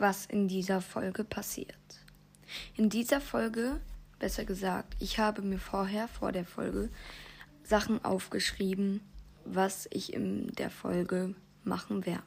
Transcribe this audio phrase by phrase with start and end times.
[0.00, 1.76] was in dieser Folge passiert.
[2.76, 3.80] In dieser Folge,
[4.18, 6.90] besser gesagt, ich habe mir vorher, vor der Folge,
[7.62, 9.00] Sachen aufgeschrieben,
[9.44, 12.22] was ich in der Folge machen werde.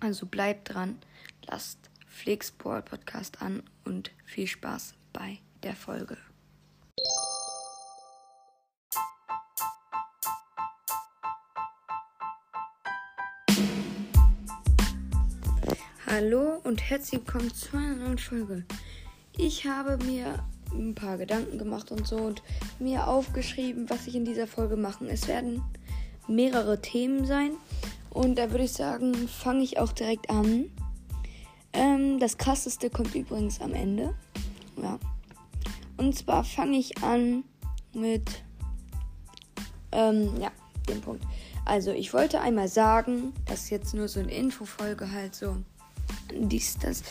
[0.00, 0.98] Also bleibt dran,
[1.46, 6.18] lasst Flixball Podcast an und viel Spaß bei der Folge.
[16.20, 18.64] Hallo und herzlich willkommen zu einer neuen Folge.
[19.36, 22.42] Ich habe mir ein paar Gedanken gemacht und so und
[22.80, 25.06] mir aufgeschrieben, was ich in dieser Folge machen.
[25.08, 25.62] Es werden
[26.26, 27.52] mehrere Themen sein
[28.10, 30.64] und da würde ich sagen, fange ich auch direkt an.
[31.72, 34.12] Ähm, das krasseste kommt übrigens am Ende.
[34.76, 34.98] Ja.
[35.98, 37.44] Und zwar fange ich an
[37.92, 38.42] mit
[39.92, 40.50] ähm, ja,
[40.88, 41.22] dem Punkt.
[41.64, 45.58] Also, ich wollte einmal sagen, dass jetzt nur so eine Infofolge halt so
[46.38, 47.02] dies, das.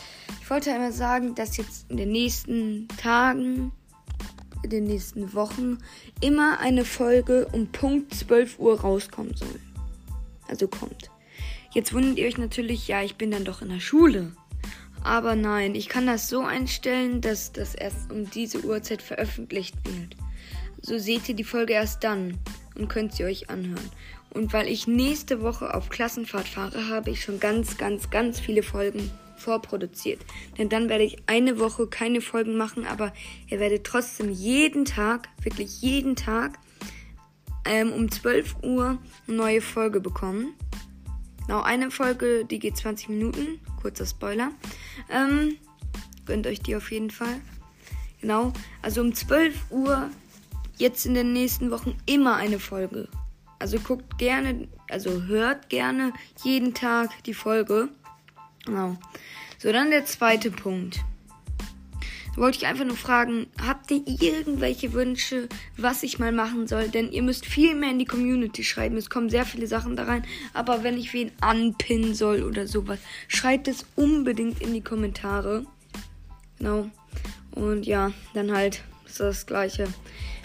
[0.42, 3.72] Ich wollte einmal sagen, dass jetzt in den nächsten Tagen,
[4.64, 5.80] in den nächsten Wochen
[6.22, 9.59] immer eine Folge um Punkt 12 Uhr rauskommen soll.
[10.48, 11.11] Also kommt.
[11.73, 14.31] Jetzt wundert ihr euch natürlich, ja, ich bin dann doch in der Schule.
[15.03, 20.16] Aber nein, ich kann das so einstellen, dass das erst um diese Uhrzeit veröffentlicht wird.
[20.81, 22.38] So seht ihr die Folge erst dann
[22.75, 23.89] und könnt sie euch anhören.
[24.31, 28.64] Und weil ich nächste Woche auf Klassenfahrt fahre, habe ich schon ganz, ganz, ganz viele
[28.64, 30.20] Folgen vorproduziert.
[30.58, 33.14] Denn dann werde ich eine Woche keine Folgen machen, aber
[33.48, 36.59] ihr werdet trotzdem jeden Tag, wirklich jeden Tag,
[37.66, 40.53] ähm, um 12 Uhr eine neue Folge bekommen.
[41.45, 43.59] Genau, eine Folge, die geht 20 Minuten.
[43.81, 44.52] Kurzer Spoiler.
[45.09, 45.55] Ähm,
[46.25, 47.39] gönnt euch die auf jeden Fall.
[48.20, 50.09] Genau, also um 12 Uhr
[50.78, 53.08] jetzt in den nächsten Wochen immer eine Folge.
[53.59, 56.13] Also guckt gerne, also hört gerne
[56.44, 57.89] jeden Tag die Folge.
[58.66, 58.97] Genau.
[59.58, 60.99] So, dann der zweite Punkt.
[62.36, 66.87] Da wollte ich einfach nur fragen, habt ihr irgendwelche Wünsche, was ich mal machen soll?
[66.89, 68.95] Denn ihr müsst viel mehr in die Community schreiben.
[68.95, 70.23] Es kommen sehr viele Sachen da rein.
[70.53, 75.65] Aber wenn ich wen anpinnen soll oder sowas, schreibt es unbedingt in die Kommentare.
[76.59, 76.92] Genau.
[77.52, 79.87] Und ja, dann halt ist das gleiche.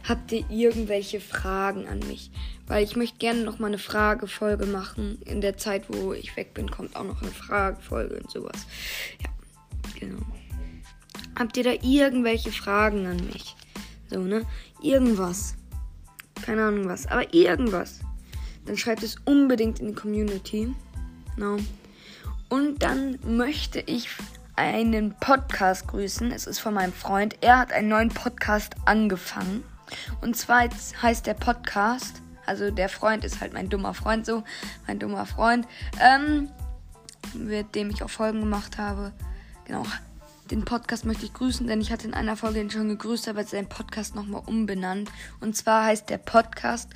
[0.09, 2.31] Habt ihr irgendwelche Fragen an mich?
[2.67, 5.21] Weil ich möchte gerne noch mal eine Fragefolge machen.
[5.25, 8.67] In der Zeit, wo ich weg bin, kommt auch noch eine Fragefolge und sowas.
[9.23, 9.29] Ja,
[9.99, 10.23] genau.
[11.39, 13.57] Habt ihr da irgendwelche Fragen an mich?
[14.11, 14.45] So, ne?
[14.83, 15.55] Irgendwas.
[16.43, 18.01] Keine Ahnung was, aber irgendwas.
[18.67, 20.75] Dann schreibt es unbedingt in die Community.
[21.37, 21.57] Genau.
[22.49, 24.09] Und dann möchte ich
[24.57, 26.31] einen Podcast grüßen.
[26.33, 27.37] Es ist von meinem Freund.
[27.41, 29.65] Er hat einen neuen Podcast angefangen.
[30.21, 30.69] Und zwar
[31.03, 34.43] heißt der Podcast, also der Freund ist halt mein dummer Freund so,
[34.87, 35.67] mein dummer Freund,
[36.01, 36.49] ähm,
[37.35, 39.13] mit dem ich auch Folgen gemacht habe.
[39.67, 39.85] Genau.
[40.51, 43.45] Den Podcast möchte ich grüßen, denn ich hatte in einer Folge ihn schon gegrüßt, aber
[43.45, 45.11] sein Podcast nochmal umbenannt.
[45.41, 46.91] Und zwar heißt der Podcast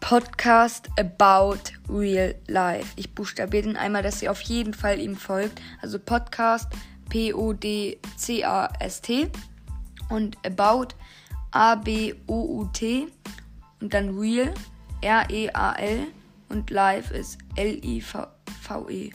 [0.00, 2.92] Podcast About Real Life.
[2.96, 5.60] Ich buchstabiere den einmal, dass ihr auf jeden Fall ihm folgt.
[5.82, 6.68] Also Podcast
[7.08, 8.00] P-O-D-C-A-S-T
[10.08, 10.88] und About
[11.50, 13.08] A-B-O-U-T
[13.80, 14.52] und dann Real,
[15.00, 16.06] R-E-A-L
[16.48, 19.10] und Live ist L-I-V-E.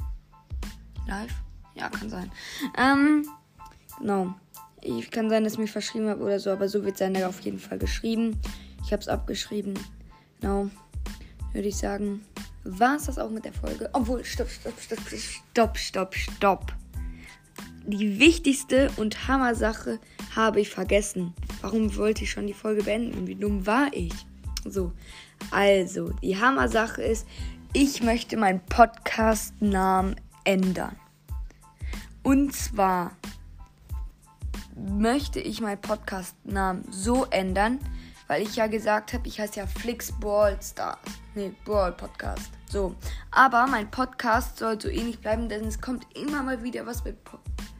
[1.07, 1.33] Live?
[1.75, 2.31] Ja, kann sein.
[2.77, 3.27] Ähm,
[3.99, 4.33] genau.
[4.81, 7.39] Ich kann sein, dass ich mich verschrieben habe oder so, aber so wird sein auf
[7.41, 8.39] jeden Fall geschrieben.
[8.83, 9.75] Ich habe es abgeschrieben.
[10.39, 10.69] Genau.
[11.53, 12.25] Würde ich sagen,
[12.63, 13.89] war es das auch mit der Folge.
[13.93, 16.73] Obwohl, stopp, stopp, stopp, stopp, stopp, stopp.
[17.85, 19.99] Die wichtigste und Hammer-Sache
[20.35, 21.33] habe ich vergessen.
[21.61, 23.27] Warum wollte ich schon die Folge beenden?
[23.27, 24.13] Wie dumm war ich?
[24.65, 24.91] So,
[25.49, 27.27] also, die Hammer-Sache ist,
[27.73, 30.95] ich möchte meinen Podcast-Namen ändern.
[32.23, 33.11] Und zwar
[34.75, 37.79] möchte ich meinen Podcast-Namen so ändern,
[38.27, 40.99] weil ich ja gesagt habe, ich heiße ja Flix Brawl Stars.
[41.33, 42.51] Nee, Brawl Podcast.
[42.67, 42.95] So.
[43.31, 47.17] Aber mein Podcast soll so ähnlich bleiben, denn es kommt immer mal wieder was mit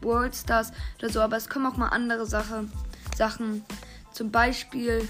[0.01, 1.21] Brawl Stars oder so.
[1.21, 2.65] Aber es kommen auch mal andere Sache,
[3.15, 3.63] Sachen.
[4.13, 5.07] Zum Beispiel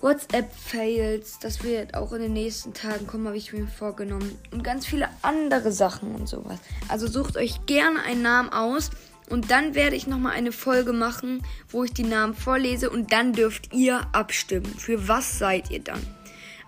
[0.00, 1.38] WhatsApp-Fails.
[1.40, 4.36] Das wird auch in den nächsten Tagen kommen, habe ich mir vorgenommen.
[4.50, 6.58] Und ganz viele andere Sachen und sowas.
[6.88, 8.90] Also sucht euch gerne einen Namen aus.
[9.28, 12.90] Und dann werde ich nochmal eine Folge machen, wo ich die Namen vorlese.
[12.90, 14.66] Und dann dürft ihr abstimmen.
[14.76, 16.04] Für was seid ihr dann?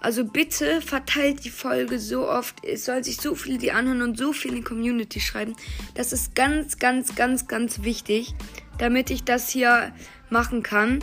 [0.02, 2.64] Also bitte verteilt die Folge so oft.
[2.64, 5.54] Es soll sich so viele die anhören und so viel in die Community schreiben.
[5.94, 8.34] Das ist ganz, ganz, ganz, ganz wichtig,
[8.78, 9.93] damit ich das hier
[10.28, 10.99] machen kann.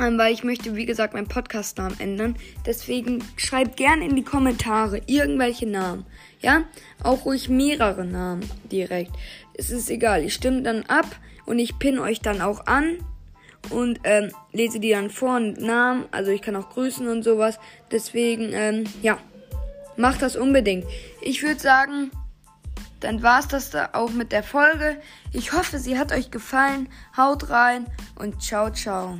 [0.00, 2.36] ähm, weil ich möchte, wie gesagt, meinen Podcast-Namen ändern.
[2.64, 6.06] Deswegen schreibt gerne in die Kommentare irgendwelche Namen.
[6.40, 6.64] Ja,
[7.02, 9.10] auch ruhig mehrere Namen direkt.
[9.54, 11.16] Es ist egal, ich stimme dann ab
[11.46, 12.98] und ich pinne euch dann auch an
[13.68, 16.06] und ähm, lese die dann vor und Namen.
[16.10, 17.58] Also ich kann auch grüßen und sowas.
[17.90, 19.18] Deswegen, ähm, ja,
[19.96, 20.86] macht das unbedingt.
[21.20, 22.10] Ich würde sagen,
[23.00, 24.96] dann war es das da auch mit der Folge.
[25.32, 26.88] Ich hoffe, sie hat euch gefallen.
[27.16, 27.86] Haut rein
[28.16, 29.18] und ciao, ciao.